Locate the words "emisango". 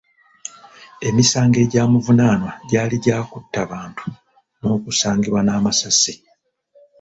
1.07-1.57